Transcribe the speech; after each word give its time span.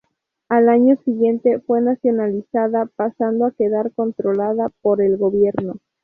Al 0.49 0.67
año 0.69 0.95
siguiente 1.05 1.59
fue 1.59 1.79
nacionalizada, 1.79 2.87
pasando 2.87 3.45
a 3.45 3.51
quedar 3.51 3.91
controlada 3.93 4.71
por 4.81 4.99
el 4.99 5.15
gobierno. 5.15 5.75